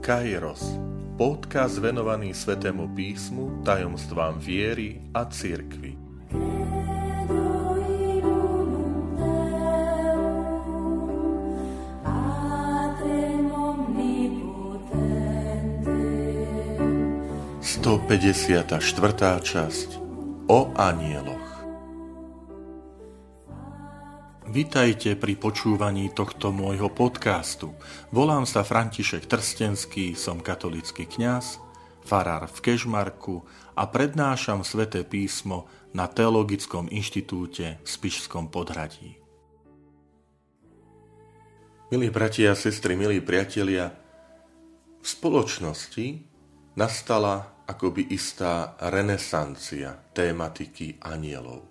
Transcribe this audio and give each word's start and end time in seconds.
Kairos, 0.00 0.64
podcast 1.20 1.76
venovaný 1.76 2.32
Svetému 2.32 2.88
písmu, 2.96 3.60
tajomstvám 3.60 4.40
viery 4.40 4.96
a 5.12 5.28
cirkvi. 5.28 5.92
Sto 17.60 18.00
štvrtá 18.80 19.36
časť 19.36 20.00
o 20.48 20.72
anieloch. 20.80 21.39
Vitajte 24.50 25.14
pri 25.14 25.38
počúvaní 25.38 26.10
tohto 26.10 26.50
môjho 26.50 26.90
podcastu. 26.90 27.70
Volám 28.10 28.42
sa 28.50 28.66
František 28.66 29.30
Trstenský, 29.30 30.18
som 30.18 30.42
katolický 30.42 31.06
kňaz, 31.06 31.62
farár 32.02 32.50
v 32.50 32.58
Kežmarku 32.58 33.46
a 33.78 33.86
prednášam 33.86 34.66
sväté 34.66 35.06
písmo 35.06 35.70
na 35.94 36.10
Teologickom 36.10 36.90
inštitúte 36.90 37.78
v 37.78 37.86
Spišskom 37.86 38.50
podhradí. 38.50 39.22
Milí 41.94 42.10
bratia 42.10 42.50
a 42.50 42.58
sestry, 42.58 42.98
milí 42.98 43.22
priatelia, 43.22 43.94
v 44.98 45.06
spoločnosti 45.06 46.26
nastala 46.74 47.62
akoby 47.70 48.02
istá 48.10 48.74
renesancia 48.82 49.94
tématiky 50.10 50.98
anielov. 51.06 51.70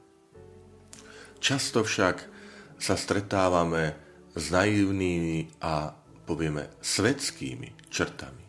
Často 1.44 1.84
však 1.84 2.39
sa 2.80 2.96
stretávame 2.96 3.94
s 4.34 4.50
naivnými 4.50 5.62
a 5.62 5.92
povieme 6.24 6.72
svetskými 6.80 7.92
črtami. 7.92 8.46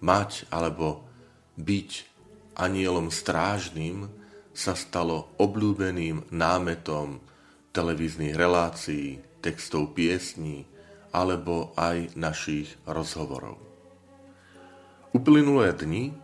Mať 0.00 0.48
alebo 0.48 1.04
byť 1.60 1.90
anielom 2.56 3.12
strážnym 3.12 4.08
sa 4.56 4.72
stalo 4.72 5.36
obľúbeným 5.36 6.32
námetom 6.32 7.20
televíznych 7.70 8.34
relácií, 8.34 9.20
textov 9.44 9.92
piesní 9.92 10.64
alebo 11.12 11.76
aj 11.76 12.16
našich 12.16 12.72
rozhovorov. 12.88 13.60
Uplynulé 15.10 15.74
dni 15.74 16.14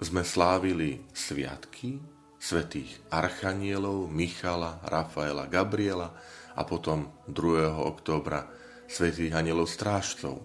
sme 0.00 0.24
slávili 0.24 1.04
sviatky 1.12 2.00
svetých 2.42 2.90
archanielov 3.14 4.10
Michala, 4.10 4.82
Rafaela, 4.82 5.46
Gabriela 5.46 6.10
a 6.58 6.66
potom 6.66 7.22
2. 7.30 7.70
októbra 7.70 8.50
svetých 8.90 9.30
anielov 9.38 9.70
strážcov. 9.70 10.42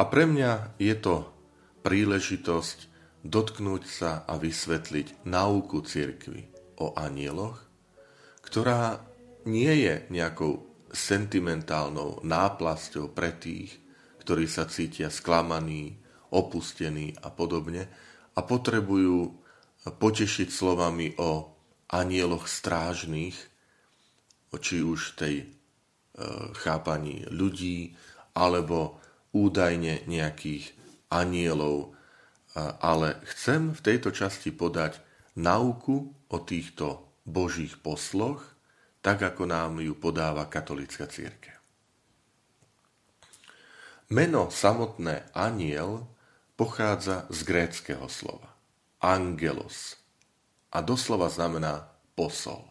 A 0.00 0.08
pre 0.08 0.24
mňa 0.24 0.80
je 0.80 0.96
to 0.96 1.28
príležitosť 1.84 2.88
dotknúť 3.20 3.82
sa 3.84 4.24
a 4.24 4.40
vysvetliť 4.40 5.28
nauku 5.28 5.84
cirkvy 5.84 6.48
o 6.80 6.96
anieloch, 6.96 7.60
ktorá 8.40 9.04
nie 9.44 9.84
je 9.84 10.08
nejakou 10.08 10.64
sentimentálnou 10.88 12.24
náplasťou 12.24 13.12
pre 13.12 13.36
tých, 13.36 13.76
ktorí 14.24 14.48
sa 14.48 14.64
cítia 14.64 15.12
sklamaní, 15.12 16.00
opustení 16.32 17.12
a 17.20 17.28
podobne 17.28 17.84
a 18.32 18.40
potrebujú 18.40 19.39
potešiť 19.88 20.48
slovami 20.52 21.16
o 21.16 21.48
anieloch 21.88 22.44
strážnych, 22.44 23.36
či 24.50 24.76
už 24.84 25.16
tej 25.16 25.36
e, 25.40 25.46
chápaní 26.60 27.24
ľudí, 27.32 27.96
alebo 28.36 29.00
údajne 29.32 30.04
nejakých 30.04 30.74
anielov. 31.08 31.88
E, 31.88 32.60
ale 32.60 33.24
chcem 33.32 33.72
v 33.72 33.80
tejto 33.80 34.12
časti 34.12 34.52
podať 34.52 35.00
nauku 35.40 36.12
o 36.28 36.36
týchto 36.44 37.08
božích 37.24 37.80
posloch, 37.80 38.44
tak 39.00 39.24
ako 39.24 39.48
nám 39.48 39.80
ju 39.80 39.96
podáva 39.96 40.44
katolická 40.44 41.08
církev. 41.08 41.56
Meno 44.10 44.50
samotné 44.50 45.30
aniel 45.32 46.04
pochádza 46.58 47.30
z 47.30 47.38
gréckého 47.46 48.10
slova 48.10 48.49
angelos 49.00 49.96
a 50.70 50.84
doslova 50.84 51.32
znamená 51.32 51.88
posol. 52.14 52.62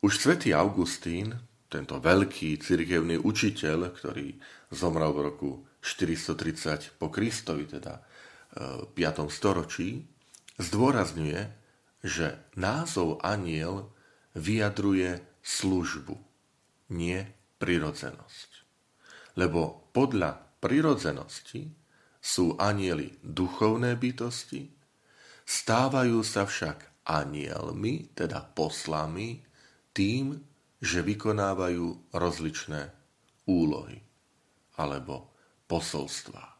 Už 0.00 0.20
svätý 0.20 0.54
Augustín, 0.54 1.34
tento 1.68 1.98
veľký 1.98 2.60
cirkevný 2.62 3.18
učiteľ, 3.18 3.90
ktorý 3.92 4.38
zomrel 4.70 5.10
v 5.10 5.20
roku 5.26 5.50
430 5.82 6.96
po 6.96 7.10
Kristovi, 7.10 7.66
teda 7.66 7.98
v 8.86 8.94
e, 8.94 9.10
5. 9.10 9.26
storočí, 9.26 10.06
zdôrazňuje, 10.60 11.40
že 12.04 12.36
názov 12.54 13.18
aniel 13.24 13.90
vyjadruje 14.36 15.24
službu, 15.42 16.14
nie 16.94 17.24
prirodzenosť. 17.58 18.50
Lebo 19.40 19.90
podľa 19.90 20.36
prirodzenosti 20.62 21.83
sú 22.24 22.56
anieli 22.56 23.20
duchovné 23.20 24.00
bytosti, 24.00 24.64
stávajú 25.44 26.24
sa 26.24 26.48
však 26.48 27.04
anielmi, 27.04 28.16
teda 28.16 28.40
poslami, 28.56 29.44
tým, 29.92 30.40
že 30.80 31.04
vykonávajú 31.04 32.16
rozličné 32.16 32.88
úlohy 33.44 34.00
alebo 34.80 35.28
posolstvá. 35.68 36.56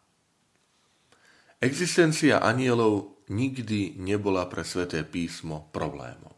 Existencia 1.64 2.44
anielov 2.44 3.24
nikdy 3.32 3.96
nebola 3.96 4.44
pre 4.52 4.68
Sveté 4.68 5.00
písmo 5.00 5.72
problémom. 5.72 6.36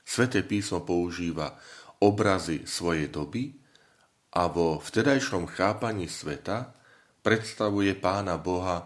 Sveté 0.00 0.40
písmo 0.40 0.80
používa 0.80 1.60
obrazy 2.00 2.64
svojej 2.64 3.12
doby 3.12 3.52
a 4.32 4.48
vo 4.48 4.80
vtedajšom 4.80 5.44
chápaní 5.52 6.08
sveta 6.08 6.72
predstavuje 7.24 7.96
pána 7.96 8.36
Boha 8.36 8.84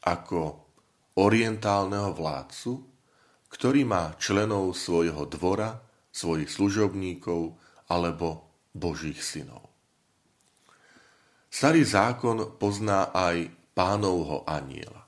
ako 0.00 0.64
orientálneho 1.20 2.16
vládcu, 2.16 2.72
ktorý 3.52 3.84
má 3.84 4.16
členov 4.16 4.72
svojho 4.72 5.28
dvora, 5.28 5.76
svojich 6.08 6.48
služobníkov 6.48 7.52
alebo 7.92 8.48
božích 8.72 9.20
synov. 9.20 9.68
Starý 11.52 11.84
zákon 11.84 12.56
pozná 12.56 13.12
aj 13.12 13.52
pánovho 13.76 14.44
aniela, 14.48 15.04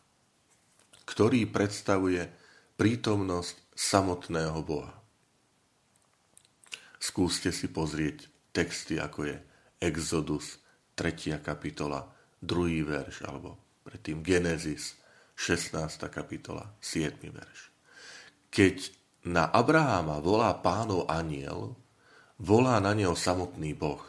ktorý 1.09 1.49
predstavuje 1.49 2.29
prítomnosť 2.77 3.73
samotného 3.73 4.61
Boha. 4.61 4.97
Skúste 7.01 7.49
si 7.49 7.73
pozrieť 7.73 8.29
texty, 8.53 9.01
ako 9.01 9.29
je 9.29 9.37
Exodus, 9.81 10.61
3. 10.99 11.41
kapitola, 11.41 12.18
druhý 12.39 12.87
verš, 12.87 13.27
alebo 13.27 13.59
predtým 13.83 14.23
Genesis, 14.23 14.99
16. 15.39 15.79
kapitola, 16.11 16.75
7. 16.83 17.19
verš. 17.31 17.61
Keď 18.51 18.77
na 19.29 19.47
Abraháma 19.51 20.19
volá 20.19 20.55
pánov 20.59 21.07
aniel, 21.07 21.79
volá 22.39 22.79
na 22.79 22.95
neho 22.95 23.15
samotný 23.15 23.75
Boh. 23.75 24.03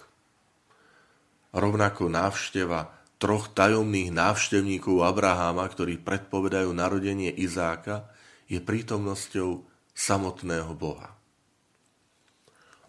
Rovnako 1.50 2.09
návšteva 2.13 2.94
troch 3.19 3.51
tajomných 3.51 4.16
návštevníkov 4.16 5.03
Abraháma, 5.03 5.68
ktorí 5.68 6.00
predpovedajú 6.00 6.72
narodenie 6.72 7.29
Izáka, 7.35 8.07
je 8.47 8.57
prítomnosťou 8.63 9.68
samotného 9.91 10.72
Boha. 10.73 11.19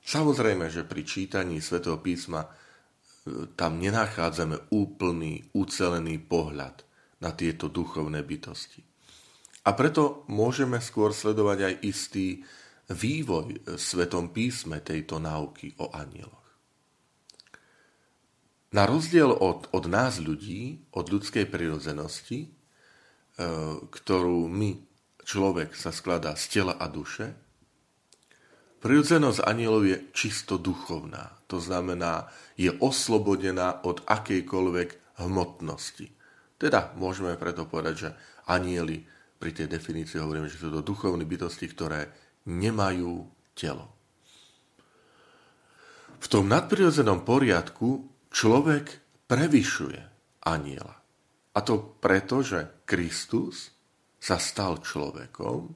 Samozrejme, 0.01 0.71
že 0.73 0.87
pri 0.87 1.03
čítaní 1.05 1.59
svätého 1.61 1.99
písma 2.01 2.49
tam 3.55 3.79
nenachádzame 3.79 4.71
úplný, 4.73 5.45
ucelený 5.57 6.21
pohľad 6.25 6.83
na 7.21 7.31
tieto 7.37 7.69
duchovné 7.69 8.25
bytosti. 8.25 8.83
A 9.69 9.77
preto 9.77 10.25
môžeme 10.33 10.81
skôr 10.81 11.13
sledovať 11.13 11.59
aj 11.69 11.75
istý 11.85 12.27
vývoj 12.91 13.77
v 13.77 13.81
Svetom 13.81 14.33
písme 14.33 14.81
tejto 14.81 15.21
náuky 15.21 15.77
o 15.79 15.93
anieloch. 15.93 16.41
Na 18.71 18.87
rozdiel 18.87 19.35
od, 19.35 19.67
od 19.75 19.85
nás 19.91 20.23
ľudí, 20.23 20.87
od 20.95 21.11
ľudskej 21.11 21.51
prirodzenosti, 21.51 22.47
e, 22.47 22.49
ktorú 23.83 24.47
my, 24.47 24.71
človek, 25.27 25.75
sa 25.75 25.91
skladá 25.91 26.39
z 26.39 26.45
tela 26.59 26.79
a 26.79 26.87
duše, 26.87 27.35
prirodzenosť 28.81 29.45
anielov 29.45 29.85
je 29.87 29.97
čisto 30.17 30.57
duchovná. 30.57 31.37
To 31.53 31.61
znamená, 31.61 32.33
je 32.57 32.73
oslobodená 32.73 33.85
od 33.85 34.03
akejkoľvek 34.09 35.21
hmotnosti. 35.21 36.09
Teda 36.61 36.93
môžeme 36.97 37.37
preto 37.37 37.69
povedať, 37.69 37.95
že 37.97 38.11
anieli 38.49 39.05
pri 39.41 39.57
tej 39.57 39.73
definícii 39.73 40.21
hovoríme, 40.21 40.49
že 40.49 40.61
sú 40.61 40.69
to 40.69 40.85
duchovné 40.85 41.25
bytosti, 41.25 41.67
ktoré 41.73 42.09
nemajú 42.49 43.25
telo. 43.57 43.89
V 46.21 46.27
tom 46.29 46.53
nadprirodzenom 46.53 47.25
poriadku 47.25 48.05
človek 48.29 49.01
prevyšuje 49.25 50.01
aniela. 50.45 51.01
A 51.57 51.59
to 51.65 51.97
preto, 51.97 52.45
že 52.45 52.85
Kristus 52.85 53.73
sa 54.21 54.37
stal 54.37 54.85
človekom 54.85 55.73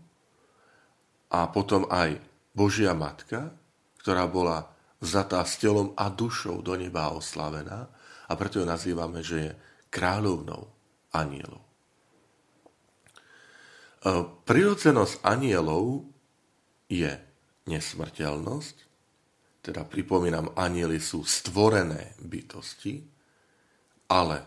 a 1.33 1.41
potom 1.49 1.89
aj 1.89 2.34
Božia 2.55 2.95
Matka, 2.95 3.51
ktorá 3.99 4.31
bola 4.31 4.71
vzatá 5.03 5.43
s 5.43 5.59
telom 5.59 5.93
a 5.99 6.09
dušou 6.09 6.62
do 6.62 6.79
neba 6.79 7.11
oslavená 7.11 7.91
a 8.25 8.33
preto 8.39 8.62
ju 8.62 8.67
nazývame, 8.67 9.21
že 9.21 9.37
je 9.37 9.53
kráľovnou 9.91 10.62
anielov. 11.12 11.61
E, 11.61 11.69
prirodzenosť 14.47 15.21
anielov 15.27 16.06
je 16.89 17.11
nesmrteľnosť, 17.69 18.77
teda 19.65 19.83
pripomínam, 19.89 20.53
anieli 20.55 21.01
sú 21.01 21.25
stvorené 21.25 22.17
bytosti, 22.21 23.01
ale 24.12 24.45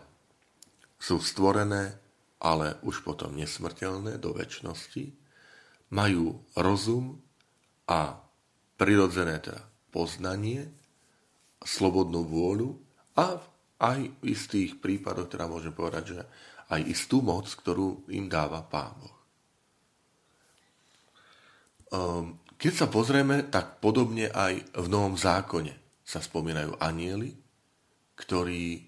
sú 0.98 1.18
stvorené, 1.18 1.98
ale 2.38 2.78
už 2.86 3.02
potom 3.02 3.34
nesmrteľné 3.34 4.22
do 4.22 4.30
väčšnosti, 4.30 5.10
majú 5.90 6.38
rozum 6.54 7.18
a 7.88 8.20
prirodzené 8.76 9.40
teda 9.40 9.64
poznanie, 9.88 10.68
slobodnú 11.64 12.22
vôľu 12.22 12.76
a 13.18 13.40
aj 13.78 14.00
v 14.22 14.24
istých 14.30 14.78
prípadoch, 14.78 15.26
teda 15.26 15.50
môžem 15.50 15.74
povedať, 15.74 16.04
že 16.14 16.20
aj 16.68 16.80
istú 16.86 17.24
moc, 17.24 17.48
ktorú 17.48 18.06
im 18.12 18.28
dáva 18.28 18.62
Pán 18.62 18.94
Boh. 19.00 19.16
Um, 21.88 22.36
keď 22.60 22.72
sa 22.84 22.86
pozrieme, 22.92 23.48
tak 23.48 23.80
podobne 23.80 24.28
aj 24.28 24.76
v 24.76 24.86
Novom 24.92 25.16
zákone 25.16 26.04
sa 26.04 26.20
spomínajú 26.20 26.76
anieli, 26.82 27.30
ktorí 28.18 28.64
e, 28.74 28.82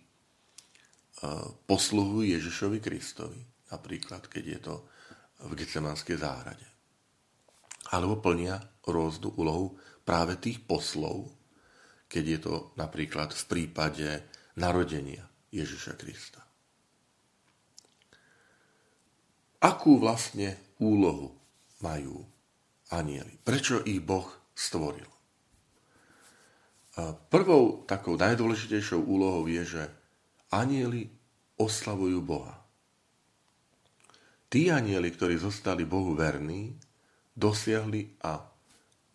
posluhujú 1.70 2.26
Ježišovi 2.26 2.82
Kristovi. 2.82 3.38
Napríklad, 3.70 4.26
keď 4.26 4.44
je 4.44 4.58
to 4.58 4.75
v 5.46 5.53
Getsemanskej 5.55 6.19
záhrade. 6.19 6.67
Alebo 7.94 8.19
plnia 8.19 8.58
rôznu 8.87 9.37
úlohu 9.37 9.77
práve 10.05 10.41
tých 10.41 10.65
poslov, 10.65 11.29
keď 12.11 12.25
je 12.27 12.38
to 12.43 12.55
napríklad 12.75 13.31
v 13.31 13.43
prípade 13.47 14.09
narodenia 14.59 15.23
Ježiša 15.55 15.94
Krista. 15.94 16.43
Akú 19.61 20.00
vlastne 20.00 20.56
úlohu 20.81 21.37
majú 21.85 22.25
anieli. 22.91 23.37
Prečo 23.44 23.85
ich 23.85 24.00
Boh 24.00 24.27
stvoril? 24.56 25.06
Prvou 27.31 27.87
takou 27.87 28.19
najdôležitejšou 28.19 28.99
úlohou 28.99 29.47
je, 29.47 29.62
že 29.79 29.82
anieli 30.50 31.06
oslavujú 31.61 32.19
Boha. 32.25 32.59
Tí 34.50 34.67
anieli, 34.67 35.15
ktorí 35.15 35.38
zostali 35.38 35.87
Bohu 35.87 36.19
verní, 36.19 36.75
dosiahli 37.38 38.19
a 38.27 38.50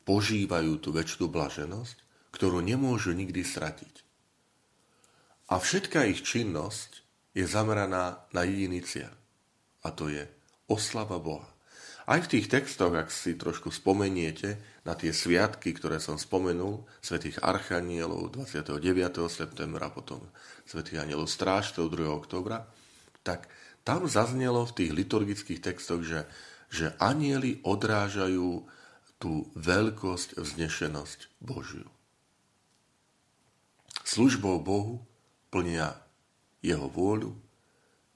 požívajú 0.06 0.80
tú 0.80 0.94
väčšinu 0.94 1.28
blaženosť, 1.28 1.98
ktorú 2.31 2.62
nemôžu 2.62 3.12
nikdy 3.12 3.42
stratiť. 3.42 4.06
A 5.50 5.62
všetká 5.62 6.10
ich 6.10 6.25
činnosť 6.25 7.06
je 7.38 7.46
zameraná 7.46 8.25
na 8.34 8.42
jediný 8.48 8.81
cieľ. 8.81 9.13
A 9.86 9.94
to 9.94 10.10
je 10.10 10.25
oslava 10.66 11.22
Boha. 11.22 11.46
Aj 12.06 12.22
v 12.22 12.38
tých 12.38 12.50
textoch, 12.54 12.94
ak 12.94 13.10
si 13.10 13.34
trošku 13.34 13.74
spomeniete 13.74 14.62
na 14.86 14.94
tie 14.94 15.10
sviatky, 15.10 15.74
ktoré 15.74 15.98
som 15.98 16.22
spomenul, 16.22 16.86
svätých 17.02 17.42
Archanielov 17.42 18.30
29. 18.38 18.78
septembra, 19.25 19.90
potom 19.90 20.22
svätých 20.69 21.02
Anielov 21.02 21.34
Strážtov 21.34 21.90
2. 21.90 22.06
oktobra, 22.06 22.69
tak 23.25 23.50
tam 23.81 24.06
zaznelo 24.06 24.69
v 24.69 24.75
tých 24.81 24.92
liturgických 24.94 25.62
textoch, 25.66 26.06
že, 26.06 26.30
že 26.69 26.94
anieli 27.02 27.62
odrážajú 27.66 28.69
tú 29.25 29.50
veľkosť, 29.57 30.38
vznešenosť 30.38 31.42
Božiu. 31.42 31.89
Službou 34.06 34.62
Bohu 34.62 35.01
plnia 35.50 35.98
jeho 36.62 36.86
vôľu 36.86 37.33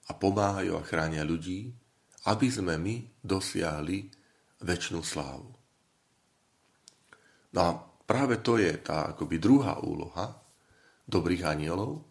a 0.05 0.13
pomáhajú 0.13 0.77
a 0.77 0.85
chránia 0.85 1.25
ľudí, 1.25 1.73
aby 2.29 2.45
sme 2.53 2.77
my 2.77 3.25
dosiahli 3.25 4.05
väčšinu 4.61 5.01
slávu. 5.01 5.49
No 7.57 7.59
a 7.65 7.73
práve 8.05 8.37
to 8.45 8.61
je 8.61 8.69
tá 8.77 9.09
akoby 9.09 9.41
druhá 9.41 9.81
úloha 9.81 10.37
dobrých 11.09 11.57
anielov 11.57 12.05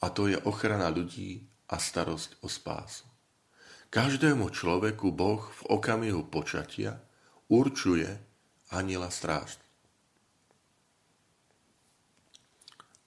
a 0.00 0.08
to 0.08 0.32
je 0.32 0.40
ochrana 0.48 0.88
ľudí 0.88 1.44
a 1.68 1.76
starosť 1.76 2.40
o 2.40 2.48
spásu. 2.48 3.04
Každému 3.92 4.48
človeku 4.48 5.12
Boh 5.12 5.44
v 5.44 5.62
okamihu 5.76 6.24
počatia 6.32 7.04
určuje 7.52 8.29
aniela 8.70 9.10
stráž. 9.10 9.58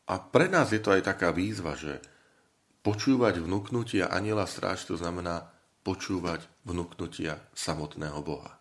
A 0.04 0.20
pre 0.20 0.52
nás 0.52 0.76
je 0.76 0.84
to 0.84 0.92
aj 0.92 1.08
taká 1.08 1.32
výzva, 1.32 1.80
že 1.80 2.04
počúvať 2.84 3.40
vnúknutia 3.40 4.12
aniela 4.12 4.44
stráž 4.44 4.84
to 4.84 5.00
znamená 5.00 5.48
počúvať 5.88 6.44
vnúknutia 6.68 7.40
samotného 7.56 8.20
Boha. 8.20 8.60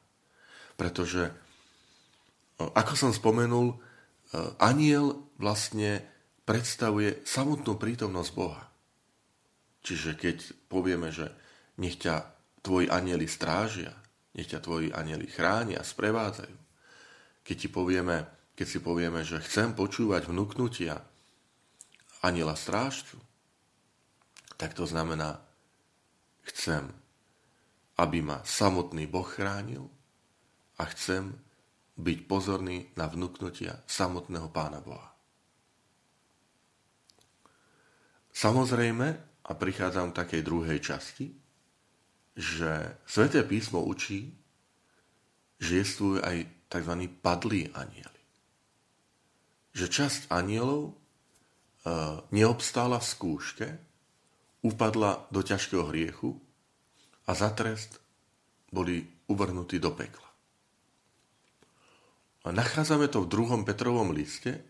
Pretože, 0.79 1.35
ako 2.59 2.95
som 2.95 3.11
spomenul, 3.11 3.75
aniel 4.63 5.27
vlastne 5.39 6.07
predstavuje 6.47 7.27
samotnú 7.27 7.75
prítomnosť 7.79 8.31
Boha. 8.35 8.63
Čiže 9.83 10.15
keď 10.15 10.37
povieme, 10.71 11.11
že 11.11 11.35
nech 11.83 11.99
ťa 11.99 12.23
tvoji 12.63 12.87
anieli 12.87 13.27
strážia, 13.27 13.91
nech 14.39 14.47
ťa 14.47 14.63
tvoji 14.63 14.95
anieli 14.95 15.27
chránia, 15.27 15.83
sprevádzajú. 15.83 16.62
Keď, 17.43 17.57
ti 17.59 17.69
povieme, 17.69 18.27
keď 18.55 18.67
si 18.67 18.79
povieme, 18.79 19.27
že 19.27 19.43
chcem 19.43 19.75
počúvať 19.75 20.31
vnúknutia 20.31 21.03
aniela 22.23 22.55
strážcu, 22.55 23.19
tak 24.55 24.79
to 24.79 24.87
znamená, 24.87 25.43
chcem 26.47 27.03
aby 28.03 28.25
ma 28.25 28.41
samotný 28.43 29.05
Boh 29.07 29.27
chránil 29.27 29.87
a 30.81 30.83
chcem 30.89 31.37
byť 31.95 32.19
pozorný 32.25 32.89
na 32.97 33.07
vnúknutia 33.07 33.85
samotného 33.85 34.49
Pána 34.49 34.81
Boha. 34.81 35.13
Samozrejme, 38.33 39.07
a 39.43 39.53
prichádzam 39.53 40.11
v 40.11 40.19
takej 40.19 40.43
druhej 40.43 40.79
časti, 40.81 41.37
že 42.33 42.97
Sveté 43.05 43.45
písmo 43.45 43.85
učí, 43.85 44.33
že 45.61 45.85
existujú 45.85 46.25
aj 46.25 46.49
tzv. 46.73 46.95
padlí 47.21 47.69
anieli. 47.77 48.23
Že 49.77 49.87
časť 49.93 50.21
anielov 50.33 50.89
e, 50.89 50.93
neobstála 52.33 52.97
v 52.97 53.07
skúške, 53.07 53.69
upadla 54.65 55.29
do 55.29 55.45
ťažkého 55.45 55.93
hriechu 55.93 56.41
a 57.29 57.37
za 57.37 57.53
trest 57.53 58.01
boli 58.73 59.05
uvrhnutí 59.29 59.77
do 59.77 59.93
pekla. 59.93 60.29
A 62.43 62.49
nachádzame 62.51 63.07
to 63.07 63.23
v 63.23 63.31
druhom 63.31 63.63
Petrovom 63.63 64.11
liste, 64.11 64.65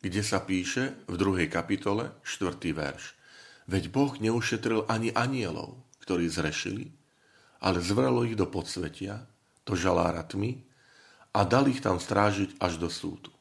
kde 0.00 0.22
sa 0.24 0.40
píše 0.40 0.96
v 1.08 1.16
druhej 1.16 1.48
kapitole, 1.48 2.12
štvrtý 2.24 2.72
verš. 2.72 3.16
Veď 3.68 3.88
Boh 3.88 4.12
neušetril 4.16 4.88
ani 4.88 5.12
anielov, 5.12 5.80
ktorí 6.04 6.28
zrešili, 6.28 6.92
ale 7.64 7.80
zvralo 7.80 8.24
ich 8.28 8.36
do 8.36 8.44
podsvetia, 8.44 9.24
do 9.64 9.72
žalára 9.72 10.24
tmy 10.28 10.73
a 11.34 11.40
dal 11.42 11.66
ich 11.66 11.82
tam 11.82 11.98
strážiť 11.98 12.62
až 12.62 12.78
do 12.78 12.86
súdu. 12.86 13.34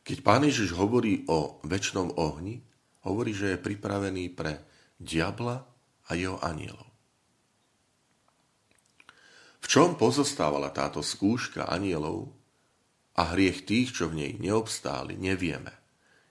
Keď 0.00 0.24
Pán 0.24 0.42
Ježiš 0.48 0.72
hovorí 0.72 1.28
o 1.28 1.60
väčšnom 1.68 2.16
ohni, 2.16 2.64
hovorí, 3.04 3.36
že 3.36 3.54
je 3.54 3.62
pripravený 3.62 4.32
pre 4.32 4.64
diabla 4.96 5.60
a 6.08 6.10
jeho 6.16 6.40
anielov. 6.40 6.88
V 9.60 9.66
čom 9.68 9.94
pozostávala 9.94 10.72
táto 10.72 11.04
skúška 11.04 11.68
anielov 11.68 12.32
a 13.20 13.36
hriech 13.36 13.68
tých, 13.68 13.92
čo 13.92 14.08
v 14.08 14.24
nej 14.24 14.32
neobstáli, 14.40 15.20
nevieme. 15.20 15.76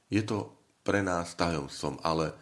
Je 0.09 0.25
to 0.25 0.57
pre 0.81 1.05
nás 1.05 1.37
tajomstvom, 1.37 2.01
ale 2.01 2.33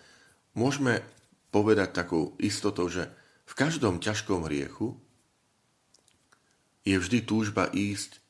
môžeme 0.56 1.04
povedať 1.52 1.92
takou 1.92 2.40
istotou, 2.40 2.88
že 2.88 3.12
v 3.44 3.54
každom 3.54 4.00
ťažkom 4.00 4.48
hriechu 4.48 4.96
je 6.88 6.96
vždy 6.96 7.28
túžba 7.28 7.68
ísť 7.76 8.24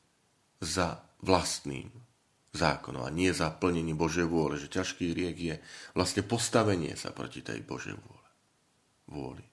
za 0.58 0.98
vlastným 1.22 1.94
zákonom 2.50 3.06
a 3.06 3.14
nie 3.14 3.30
za 3.30 3.54
plnenie 3.54 3.94
Božej 3.94 4.26
vôle, 4.26 4.58
že 4.58 4.66
ťažký 4.66 5.14
hriech 5.14 5.38
je 5.38 5.56
vlastne 5.94 6.26
postavenie 6.26 6.98
sa 6.98 7.14
proti 7.14 7.38
tej 7.46 7.62
Božej 7.62 7.94
vôle 7.94 8.18
vôli. 9.08 9.46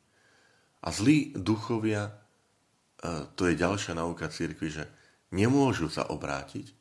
A 0.83 0.91
zlí 0.91 1.31
duchovia, 1.37 2.11
e, 2.11 2.13
to 3.33 3.47
je 3.47 3.55
ďalšia 3.55 3.95
nauka 3.95 4.27
církvy, 4.27 4.67
že 4.67 4.83
nemôžu 5.31 5.87
sa 5.87 6.09
obrátiť 6.11 6.73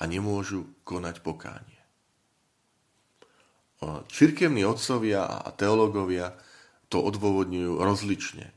a 0.00 0.08
nemôžu 0.08 0.66
konať 0.84 1.22
pokánie. 1.24 1.76
Čirkevní 4.08 4.64
otcovia 4.64 5.28
a 5.28 5.52
teológovia 5.52 6.32
to 6.88 7.04
odôvodňujú 7.04 7.76
rozlične. 7.76 8.48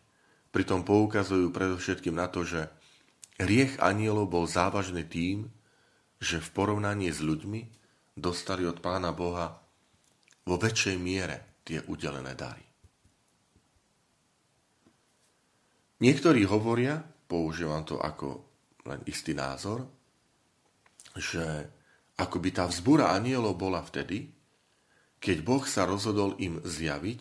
Pritom 0.56 0.88
poukazujú 0.88 1.52
predovšetkým 1.52 2.16
na 2.16 2.32
to, 2.32 2.48
že 2.48 2.72
hriech 3.40 3.80
anielov 3.80 4.28
bol 4.28 4.46
závažný 4.46 5.08
tým, 5.08 5.48
že 6.20 6.44
v 6.44 6.50
porovnaní 6.52 7.08
s 7.10 7.24
ľuďmi 7.24 7.62
dostali 8.20 8.68
od 8.68 8.84
Pána 8.84 9.16
Boha 9.16 9.56
vo 10.44 10.56
väčšej 10.60 10.96
miere 11.00 11.64
tie 11.64 11.80
udelené 11.88 12.36
dary. 12.36 12.66
Niektorí 16.00 16.48
hovoria, 16.48 17.00
používam 17.28 17.84
to 17.84 18.00
ako 18.00 18.44
len 18.88 19.04
istý 19.08 19.36
názor, 19.36 19.84
že 21.16 21.44
akoby 22.16 22.50
tá 22.56 22.68
vzbúra 22.68 23.12
anielov 23.16 23.60
bola 23.60 23.84
vtedy, 23.84 24.32
keď 25.20 25.38
Boh 25.44 25.64
sa 25.68 25.84
rozhodol 25.84 26.40
im 26.40 26.64
zjaviť, 26.64 27.20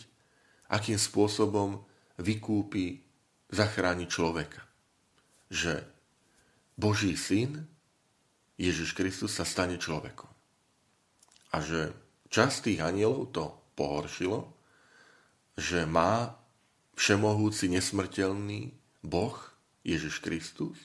akým 0.70 0.98
spôsobom 0.98 1.82
vykúpi, 2.22 3.02
zachráni 3.50 4.06
človeka. 4.06 4.62
Že 5.50 5.97
Boží 6.78 7.18
syn, 7.18 7.66
Ježiš 8.54 8.94
Kristus, 8.94 9.34
sa 9.34 9.42
stane 9.42 9.82
človekom. 9.82 10.30
A 11.50 11.58
že 11.58 11.90
časť 12.30 12.70
tých 12.70 12.80
anielov 12.86 13.34
to 13.34 13.50
pohoršilo, 13.74 14.46
že 15.58 15.82
má 15.90 16.38
všemohúci 16.94 17.66
nesmrteľný 17.74 18.70
Boh, 19.02 19.34
Ježiš 19.82 20.22
Kristus, 20.22 20.78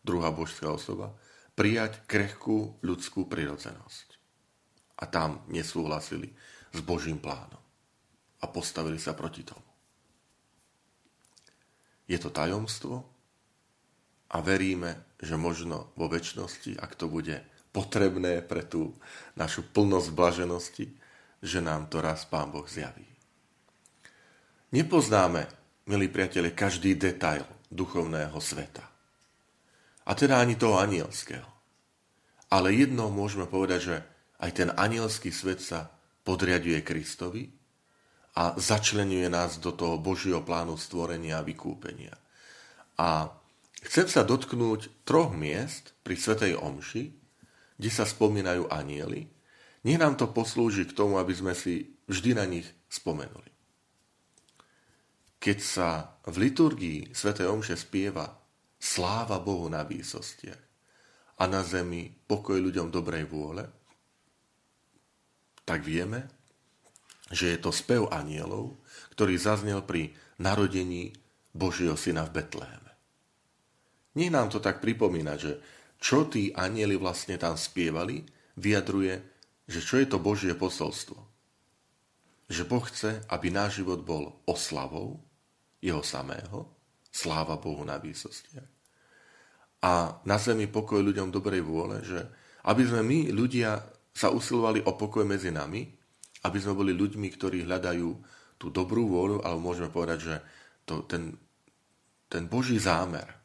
druhá 0.00 0.32
božská 0.32 0.72
osoba, 0.72 1.12
prijať 1.52 2.00
krehkú 2.08 2.80
ľudskú 2.80 3.28
prirodzenosť. 3.28 4.16
A 5.00 5.04
tam 5.04 5.44
nesúhlasili 5.52 6.32
s 6.72 6.80
Božím 6.80 7.20
plánom. 7.20 7.60
A 8.40 8.44
postavili 8.48 8.96
sa 8.96 9.12
proti 9.16 9.44
tomu. 9.44 9.64
Je 12.04 12.20
to 12.20 12.28
tajomstvo 12.28 13.00
a 14.28 14.36
veríme, 14.44 15.13
že 15.24 15.40
možno 15.40 15.90
vo 15.96 16.06
väčšnosti, 16.06 16.76
ak 16.76 16.94
to 16.94 17.08
bude 17.08 17.40
potrebné 17.74 18.44
pre 18.44 18.62
tú 18.62 18.94
našu 19.34 19.66
plnosť 19.66 20.08
blaženosti, 20.14 20.86
že 21.42 21.58
nám 21.58 21.90
to 21.90 21.98
raz 21.98 22.28
Pán 22.28 22.54
Boh 22.54 22.64
zjaví. 22.64 23.04
Nepoznáme, 24.70 25.48
milí 25.90 26.06
priatelia, 26.06 26.54
každý 26.54 26.94
detail 26.94 27.44
duchovného 27.72 28.38
sveta. 28.38 28.84
A 30.04 30.12
teda 30.14 30.38
ani 30.38 30.54
toho 30.54 30.78
anielského. 30.78 31.46
Ale 32.52 32.70
jedno 32.70 33.10
môžeme 33.10 33.50
povedať, 33.50 33.80
že 33.82 33.96
aj 34.38 34.50
ten 34.54 34.68
anielský 34.70 35.34
svet 35.34 35.58
sa 35.58 35.90
podriaduje 36.22 36.80
Kristovi 36.86 37.50
a 38.34 38.54
začlenuje 38.58 39.26
nás 39.30 39.58
do 39.58 39.74
toho 39.74 39.98
Božieho 39.98 40.42
plánu 40.42 40.74
stvorenia 40.78 41.38
a 41.40 41.46
vykúpenia. 41.46 42.14
A 42.98 43.30
chcem 43.84 44.08
sa 44.08 44.24
dotknúť 44.24 45.04
troch 45.04 45.36
miest 45.36 45.92
pri 46.00 46.16
Svetej 46.16 46.56
Omši, 46.56 47.04
kde 47.76 47.90
sa 47.90 48.08
spomínajú 48.08 48.66
anieli. 48.72 49.28
Nech 49.84 50.00
nám 50.00 50.16
to 50.16 50.32
poslúži 50.32 50.88
k 50.88 50.96
tomu, 50.96 51.20
aby 51.20 51.36
sme 51.36 51.52
si 51.52 51.92
vždy 52.08 52.30
na 52.34 52.48
nich 52.48 52.64
spomenuli. 52.88 53.52
Keď 55.36 55.58
sa 55.60 56.16
v 56.24 56.48
liturgii 56.48 57.12
Svetej 57.12 57.52
Omše 57.52 57.76
spieva 57.76 58.32
Sláva 58.80 59.40
Bohu 59.40 59.68
na 59.68 59.84
výsostiach 59.84 60.62
a 61.40 61.44
na 61.44 61.60
zemi 61.60 62.08
pokoj 62.08 62.56
ľuďom 62.56 62.88
dobrej 62.88 63.28
vôle, 63.28 63.64
tak 65.64 65.84
vieme, 65.84 66.28
že 67.32 67.56
je 67.56 67.58
to 67.60 67.72
spev 67.72 68.08
anielov, 68.12 68.76
ktorý 69.16 69.40
zaznel 69.40 69.80
pri 69.80 70.12
narodení 70.36 71.16
Božieho 71.56 71.96
syna 71.96 72.28
v 72.28 72.40
Betléme. 72.40 72.83
Nie 74.14 74.30
nám 74.30 74.50
to 74.50 74.62
tak 74.62 74.78
pripomína, 74.78 75.34
že 75.34 75.58
čo 75.98 76.28
tí 76.28 76.54
anieli 76.54 76.94
vlastne 76.94 77.34
tam 77.40 77.58
spievali, 77.58 78.22
vyjadruje, 78.60 79.14
že 79.66 79.80
čo 79.80 79.98
je 79.98 80.06
to 80.06 80.22
Božie 80.22 80.54
posolstvo. 80.54 81.16
Že 82.46 82.62
Boh 82.68 82.84
chce, 82.84 83.24
aby 83.32 83.48
náš 83.48 83.82
život 83.82 84.04
bol 84.04 84.38
oslavou 84.44 85.18
jeho 85.80 86.04
samého, 86.04 86.68
sláva 87.08 87.56
Bohu 87.56 87.82
na 87.82 87.96
výsostiach. 87.96 88.68
A 89.84 90.16
na 90.24 90.36
zemi 90.40 90.64
pokoj 90.64 91.00
ľuďom 91.00 91.28
dobrej 91.28 91.60
vôle, 91.60 92.00
že 92.04 92.20
aby 92.64 92.82
sme 92.88 93.04
my, 93.04 93.18
ľudia, 93.32 93.84
sa 94.14 94.30
usilovali 94.30 94.80
o 94.86 94.94
pokoj 94.94 95.26
medzi 95.26 95.50
nami, 95.50 95.84
aby 96.46 96.58
sme 96.62 96.78
boli 96.78 96.94
ľuďmi, 96.94 97.28
ktorí 97.34 97.66
hľadajú 97.66 98.08
tú 98.56 98.70
dobrú 98.70 99.10
vôľu, 99.10 99.42
ale 99.42 99.56
môžeme 99.58 99.90
povedať, 99.90 100.18
že 100.22 100.34
to, 100.86 101.02
ten, 101.04 101.34
ten 102.30 102.46
Boží 102.46 102.78
zámer. 102.78 103.43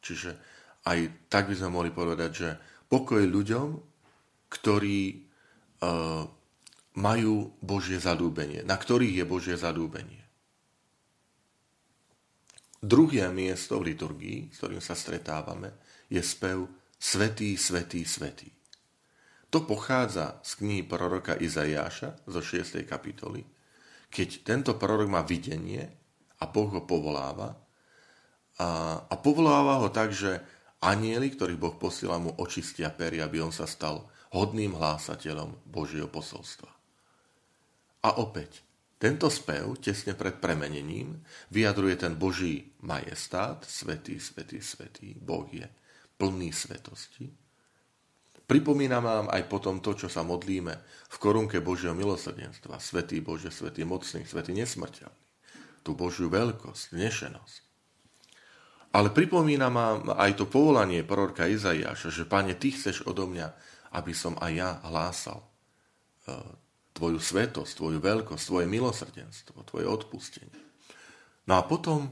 Čiže 0.00 0.30
aj 0.86 1.28
tak 1.28 1.50
by 1.50 1.54
sme 1.58 1.74
mohli 1.74 1.90
povedať, 1.92 2.30
že 2.32 2.48
pokoj 2.88 3.20
ľuďom, 3.20 3.68
ktorí 4.48 5.00
uh, 5.12 6.24
majú 6.98 7.34
Božie 7.60 8.00
zadúbenie, 8.00 8.64
na 8.64 8.74
ktorých 8.74 9.22
je 9.22 9.24
Božie 9.28 9.56
zadúbenie. 9.60 10.24
Druhé 12.78 13.26
miesto 13.34 13.82
v 13.82 13.92
liturgii, 13.92 14.54
s 14.54 14.62
ktorým 14.62 14.82
sa 14.82 14.94
stretávame, 14.94 15.74
je 16.06 16.22
spev 16.22 16.70
Svetý, 16.94 17.58
Svetý, 17.58 18.06
Svetý. 18.06 18.50
To 19.50 19.64
pochádza 19.64 20.38
z 20.44 20.50
knihy 20.62 20.82
proroka 20.86 21.34
Izajáša 21.34 22.28
zo 22.28 22.40
6. 22.42 22.84
kapitoly, 22.86 23.42
keď 24.08 24.28
tento 24.46 24.72
prorok 24.78 25.08
má 25.10 25.22
videnie 25.26 25.84
a 26.38 26.44
Boh 26.46 26.70
ho 26.70 26.82
povoláva 26.84 27.67
a, 28.58 29.00
a 29.06 29.14
povoláva 29.18 29.78
ho 29.80 29.88
tak, 29.88 30.10
že 30.10 30.42
anieli, 30.82 31.30
ktorých 31.32 31.58
Boh 31.58 31.74
posiela 31.78 32.18
mu 32.18 32.34
očistia 32.38 32.90
pery, 32.90 33.22
aby 33.22 33.42
on 33.42 33.54
sa 33.54 33.66
stal 33.66 34.06
hodným 34.34 34.76
hlásateľom 34.76 35.64
Božieho 35.66 36.10
posolstva. 36.10 36.68
A 38.04 38.18
opäť, 38.18 38.62
tento 38.98 39.30
spev, 39.30 39.78
tesne 39.78 40.18
pred 40.18 40.42
premenením, 40.42 41.22
vyjadruje 41.54 41.94
ten 41.98 42.18
Boží 42.18 42.74
majestát, 42.82 43.62
svetý, 43.62 44.18
svetý, 44.18 44.58
svetý, 44.58 45.14
Boh 45.18 45.46
je 45.50 45.66
plný 46.18 46.50
svetosti, 46.50 47.30
Pripomína 48.48 49.04
vám 49.04 49.28
aj 49.28 49.44
potom 49.44 49.84
to, 49.84 49.92
čo 49.92 50.08
sa 50.08 50.24
modlíme 50.24 50.72
v 51.12 51.16
korunke 51.20 51.60
Božieho 51.60 51.92
milosrdenstva. 51.92 52.80
Svetý 52.80 53.20
Bože, 53.20 53.52
Svetý 53.52 53.84
mocný, 53.84 54.24
Svetý 54.24 54.56
nesmrteľný. 54.56 55.20
Tú 55.84 55.92
Božiu 55.92 56.32
veľkosť, 56.32 56.96
nešenosť. 56.96 57.67
Ale 58.88 59.12
pripomína 59.12 59.68
vám 59.68 60.10
aj 60.16 60.32
to 60.40 60.44
povolanie 60.48 61.04
prorka 61.04 61.44
Izaiáša, 61.44 62.08
že 62.08 62.24
Pane, 62.24 62.56
Ty 62.56 62.68
chceš 62.72 63.04
odo 63.04 63.28
mňa, 63.28 63.48
aby 63.94 64.12
som 64.16 64.34
aj 64.40 64.52
ja 64.52 64.70
hlásal 64.88 65.40
e, 65.40 65.46
Tvoju 66.96 67.20
svetosť, 67.20 67.72
Tvoju 67.78 68.00
veľkosť, 68.00 68.44
Tvoje 68.48 68.66
milosrdenstvo, 68.66 69.60
Tvoje 69.68 69.86
odpustenie. 69.86 70.56
No 71.44 71.60
a 71.60 71.62
potom 71.68 72.08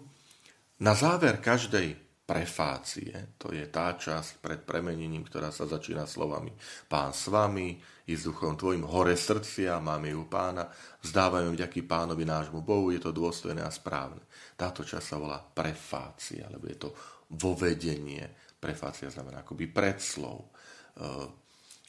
na 0.76 0.92
záver 0.92 1.40
každej 1.40 2.05
prefácie, 2.26 3.38
to 3.38 3.54
je 3.54 3.70
tá 3.70 3.94
časť 3.94 4.42
pred 4.42 4.60
premenením, 4.66 5.22
ktorá 5.22 5.54
sa 5.54 5.62
začína 5.62 6.10
slovami 6.10 6.50
Pán 6.90 7.14
s 7.14 7.30
vami, 7.30 7.78
i 8.06 8.14
s 8.14 8.26
duchom 8.26 8.54
tvojim 8.54 8.86
hore 8.86 9.18
srdcia, 9.18 9.82
máme 9.82 10.14
ju 10.14 10.30
pána, 10.30 10.70
vzdávajme 11.02 11.54
vďaky 11.54 11.82
pánovi 11.86 12.22
nášmu 12.22 12.62
Bohu, 12.62 12.94
je 12.94 13.02
to 13.02 13.10
dôstojné 13.10 13.62
a 13.62 13.70
správne. 13.70 14.22
Táto 14.54 14.86
časť 14.86 15.06
sa 15.06 15.16
volá 15.18 15.42
prefácia, 15.42 16.46
lebo 16.46 16.70
je 16.70 16.78
to 16.78 16.90
vovedenie. 17.34 18.22
Prefácia 18.62 19.10
znamená 19.10 19.42
akoby 19.42 19.66
predslov. 19.66 20.38
E, 20.38 20.48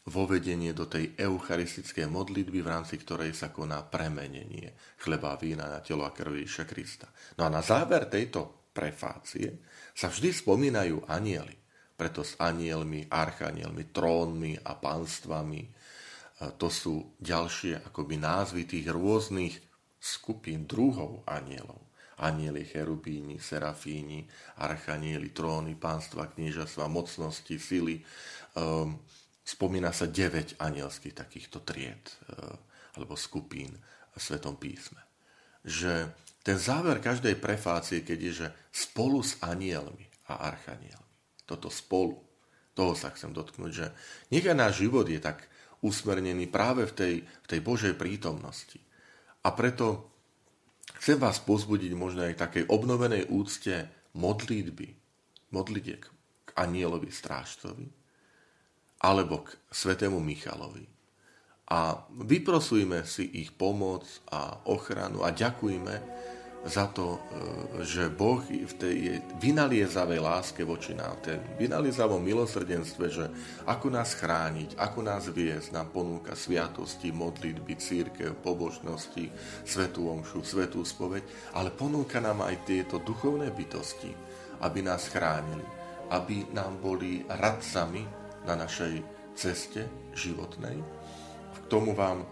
vovedenie 0.10 0.74
do 0.74 0.90
tej 0.90 1.14
eucharistickej 1.14 2.10
modlitby, 2.10 2.66
v 2.66 2.72
rámci 2.72 2.98
ktorej 2.98 3.38
sa 3.38 3.54
koná 3.54 3.86
premenenie 3.86 4.74
chleba 4.98 5.38
vína 5.38 5.70
na 5.70 5.86
telo 5.86 6.02
a 6.02 6.16
krv 6.16 6.34
Ježiša 6.34 6.66
Krista. 6.66 7.08
No 7.38 7.46
a 7.46 7.54
na 7.54 7.62
záver 7.62 8.10
tejto 8.10 8.67
prefácie 8.78 9.58
sa 9.98 10.14
vždy 10.14 10.30
spomínajú 10.30 11.10
anieli. 11.10 11.58
Preto 11.98 12.22
s 12.22 12.38
anielmi, 12.38 13.10
archanielmi, 13.10 13.90
trónmi 13.90 14.54
a 14.62 14.78
pánstvami. 14.78 15.62
E, 15.66 15.70
to 16.62 16.70
sú 16.70 17.18
ďalšie 17.18 17.82
akoby 17.82 18.22
názvy 18.22 18.70
tých 18.70 18.94
rôznych 18.94 19.58
skupín 19.98 20.70
druhov 20.70 21.26
anielov. 21.26 21.82
Anieli, 22.22 22.70
cherubíni, 22.70 23.42
serafíni, 23.42 24.30
archanieli, 24.62 25.34
tróny, 25.34 25.74
pánstva, 25.74 26.30
kniežastva, 26.30 26.90
mocnosti, 26.90 27.58
sily. 27.62 28.02
Um, 28.58 29.06
spomína 29.46 29.94
sa 29.94 30.10
9 30.10 30.58
anielských 30.58 31.14
takýchto 31.14 31.62
tried 31.62 32.02
uh, 32.34 32.58
alebo 32.98 33.14
skupín 33.14 33.70
v 34.14 34.18
Svetom 34.18 34.58
písme. 34.58 34.98
Že 35.62 36.10
ten 36.48 36.56
záver 36.56 37.04
každej 37.04 37.36
prefácie, 37.44 38.08
keď 38.08 38.20
je, 38.24 38.34
že 38.40 38.48
spolu 38.72 39.20
s 39.20 39.36
anielmi 39.44 40.08
a 40.32 40.48
archanielmi. 40.48 41.44
Toto 41.44 41.68
spolu. 41.68 42.24
Toho 42.72 42.96
sa 42.96 43.12
chcem 43.12 43.36
dotknúť, 43.36 43.72
že 43.76 43.92
nech 44.32 44.48
náš 44.56 44.80
život 44.80 45.04
je 45.12 45.20
tak 45.20 45.44
usmernený 45.84 46.48
práve 46.48 46.88
v 46.88 46.94
tej, 46.96 47.14
v 47.28 47.48
tej 47.52 47.60
Božej 47.60 47.94
prítomnosti. 48.00 48.80
A 49.44 49.52
preto 49.52 50.08
chcem 51.04 51.20
vás 51.20 51.44
pozbudiť 51.44 51.92
možno 52.00 52.24
aj 52.24 52.40
takej 52.40 52.64
obnovenej 52.72 53.28
úcte 53.28 53.92
modlitby, 54.16 54.88
modlitiek 55.52 56.00
k 56.48 56.50
anielovi 56.56 57.12
strážcovi 57.12 57.92
alebo 59.04 59.44
k 59.44 59.52
svetému 59.68 60.24
Michalovi. 60.24 60.88
A 61.68 62.08
vyprosujme 62.24 63.04
si 63.04 63.28
ich 63.44 63.52
pomoc 63.52 64.08
a 64.32 64.64
ochranu 64.72 65.28
a 65.28 65.36
ďakujme, 65.36 65.96
za 66.66 66.90
to, 66.90 67.18
e, 67.18 67.20
že 67.86 68.10
Boh 68.10 68.42
v 68.42 68.74
tej 68.74 68.98
vynaliezavej 69.38 70.20
láske 70.20 70.66
voči 70.66 70.98
nám, 70.98 71.22
tej 71.22 71.38
vynaliezavom 71.62 72.20
milosrdenstve, 72.20 73.06
že 73.08 73.26
ako 73.70 73.94
nás 73.94 74.18
chrániť, 74.18 74.74
ako 74.76 75.00
nás 75.06 75.30
viesť, 75.30 75.76
nám 75.78 75.94
ponúka 75.94 76.34
sviatosti, 76.34 77.14
modlitby, 77.14 77.74
církev, 77.78 78.34
pobožnosti, 78.42 79.30
svetú 79.64 80.10
omšu, 80.10 80.42
svetú 80.42 80.82
spoveď, 80.82 81.54
ale 81.54 81.70
ponúka 81.70 82.18
nám 82.18 82.42
aj 82.42 82.66
tieto 82.66 82.98
duchovné 82.98 83.54
bytosti, 83.54 84.12
aby 84.66 84.80
nás 84.82 85.08
chránili, 85.14 85.64
aby 86.10 86.50
nám 86.56 86.82
boli 86.82 87.22
radcami 87.30 88.02
na 88.48 88.58
našej 88.58 89.04
ceste 89.38 89.86
životnej. 90.18 90.82
K 91.54 91.58
tomu 91.70 91.94
vám 91.94 92.26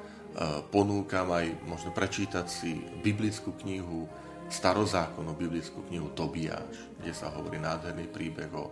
ponúkam 0.67 1.31
aj 1.31 1.47
možno 1.63 1.95
prečítať 1.95 2.45
si 2.47 2.75
biblickú 2.99 3.55
knihu, 3.63 4.07
starozákonnú 4.51 5.33
biblickú 5.33 5.81
knihu 5.89 6.11
Tobiáš, 6.13 6.75
kde 7.01 7.13
sa 7.15 7.33
hovorí 7.33 7.57
nádherný 7.57 8.11
príbeh 8.11 8.51
o, 8.53 8.69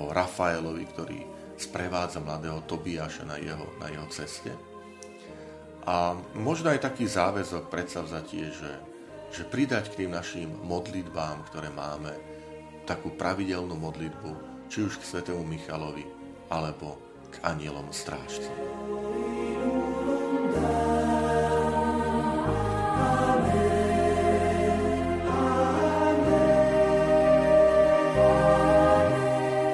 o 0.00 0.02
Rafaelovi, 0.10 0.84
ktorý 0.90 1.20
sprevádza 1.54 2.18
mladého 2.18 2.66
Tobiáša 2.66 3.28
na 3.28 3.38
jeho, 3.38 3.68
na 3.78 3.92
jeho 3.92 4.08
ceste. 4.10 4.50
A 5.84 6.16
možno 6.34 6.72
aj 6.72 6.82
taký 6.82 7.04
záväzok 7.04 7.68
predsavzatie, 7.68 8.48
že, 8.50 8.72
že 9.30 9.44
pridať 9.44 9.92
k 9.92 10.04
tým 10.04 10.16
našim 10.16 10.48
modlitbám, 10.64 11.44
ktoré 11.52 11.68
máme, 11.68 12.10
takú 12.88 13.12
pravidelnú 13.12 13.76
modlitbu, 13.76 14.30
či 14.72 14.82
už 14.88 14.98
k 14.98 15.08
svetému 15.14 15.44
Michalovi, 15.44 16.08
alebo 16.48 16.96
k 17.28 17.38
anielom 17.44 17.92
strážcom. 17.92 18.83